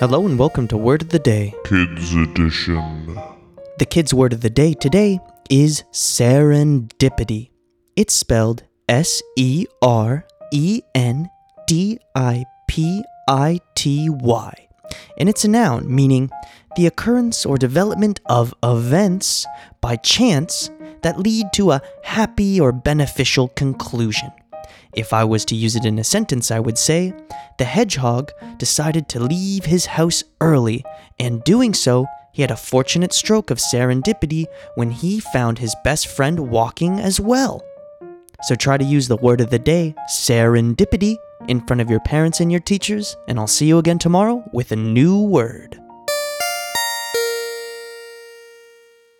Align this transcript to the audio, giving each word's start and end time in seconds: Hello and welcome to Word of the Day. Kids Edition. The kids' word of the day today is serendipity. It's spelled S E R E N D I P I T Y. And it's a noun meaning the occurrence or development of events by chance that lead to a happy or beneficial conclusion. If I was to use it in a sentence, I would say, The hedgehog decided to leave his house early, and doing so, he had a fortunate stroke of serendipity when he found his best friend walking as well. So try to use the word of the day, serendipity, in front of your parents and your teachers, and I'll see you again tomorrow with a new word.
Hello 0.00 0.24
and 0.26 0.38
welcome 0.38 0.68
to 0.68 0.76
Word 0.76 1.02
of 1.02 1.08
the 1.08 1.18
Day. 1.18 1.52
Kids 1.64 2.14
Edition. 2.14 3.18
The 3.80 3.84
kids' 3.84 4.14
word 4.14 4.32
of 4.32 4.42
the 4.42 4.48
day 4.48 4.72
today 4.72 5.18
is 5.50 5.82
serendipity. 5.90 7.50
It's 7.96 8.14
spelled 8.14 8.62
S 8.88 9.20
E 9.36 9.66
R 9.82 10.24
E 10.52 10.82
N 10.94 11.28
D 11.66 11.98
I 12.14 12.44
P 12.68 13.02
I 13.28 13.58
T 13.74 14.08
Y. 14.08 14.68
And 15.18 15.28
it's 15.28 15.44
a 15.44 15.48
noun 15.48 15.92
meaning 15.92 16.30
the 16.76 16.86
occurrence 16.86 17.44
or 17.44 17.58
development 17.58 18.20
of 18.26 18.54
events 18.62 19.46
by 19.80 19.96
chance 19.96 20.70
that 21.02 21.18
lead 21.18 21.46
to 21.54 21.72
a 21.72 21.82
happy 22.04 22.60
or 22.60 22.70
beneficial 22.70 23.48
conclusion. 23.48 24.30
If 24.94 25.12
I 25.12 25.24
was 25.24 25.44
to 25.46 25.54
use 25.54 25.76
it 25.76 25.84
in 25.84 25.98
a 25.98 26.04
sentence, 26.04 26.50
I 26.50 26.60
would 26.60 26.78
say, 26.78 27.14
The 27.58 27.64
hedgehog 27.64 28.30
decided 28.56 29.08
to 29.10 29.20
leave 29.20 29.64
his 29.64 29.86
house 29.86 30.24
early, 30.40 30.84
and 31.18 31.44
doing 31.44 31.74
so, 31.74 32.06
he 32.32 32.42
had 32.42 32.50
a 32.50 32.56
fortunate 32.56 33.12
stroke 33.12 33.50
of 33.50 33.58
serendipity 33.58 34.46
when 34.76 34.90
he 34.90 35.20
found 35.20 35.58
his 35.58 35.74
best 35.82 36.06
friend 36.06 36.50
walking 36.50 37.00
as 37.00 37.20
well. 37.20 37.62
So 38.42 38.54
try 38.54 38.76
to 38.76 38.84
use 38.84 39.08
the 39.08 39.16
word 39.16 39.40
of 39.40 39.50
the 39.50 39.58
day, 39.58 39.94
serendipity, 40.08 41.16
in 41.48 41.66
front 41.66 41.80
of 41.80 41.90
your 41.90 42.00
parents 42.00 42.40
and 42.40 42.50
your 42.52 42.60
teachers, 42.60 43.16
and 43.26 43.38
I'll 43.38 43.46
see 43.46 43.66
you 43.66 43.78
again 43.78 43.98
tomorrow 43.98 44.44
with 44.52 44.70
a 44.70 44.76
new 44.76 45.22
word. 45.22 45.80